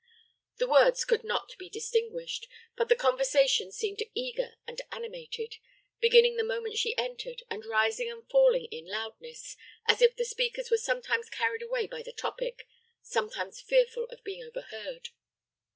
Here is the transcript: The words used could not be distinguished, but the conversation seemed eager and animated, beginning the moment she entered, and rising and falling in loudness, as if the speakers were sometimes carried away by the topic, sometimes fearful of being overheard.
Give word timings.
The 0.57 0.67
words 0.67 0.97
used 1.01 1.09
could 1.09 1.23
not 1.23 1.55
be 1.59 1.69
distinguished, 1.69 2.47
but 2.75 2.89
the 2.89 2.95
conversation 2.95 3.71
seemed 3.71 4.01
eager 4.15 4.55
and 4.65 4.81
animated, 4.91 5.57
beginning 5.99 6.37
the 6.37 6.43
moment 6.43 6.79
she 6.79 6.97
entered, 6.97 7.43
and 7.51 7.63
rising 7.67 8.09
and 8.09 8.27
falling 8.27 8.65
in 8.71 8.87
loudness, 8.87 9.55
as 9.87 10.01
if 10.01 10.15
the 10.15 10.25
speakers 10.25 10.71
were 10.71 10.77
sometimes 10.77 11.29
carried 11.29 11.61
away 11.61 11.85
by 11.85 12.01
the 12.01 12.13
topic, 12.13 12.67
sometimes 13.03 13.61
fearful 13.61 14.05
of 14.05 14.23
being 14.23 14.41
overheard. 14.43 15.09